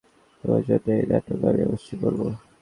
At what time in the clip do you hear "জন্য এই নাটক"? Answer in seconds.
0.67-1.39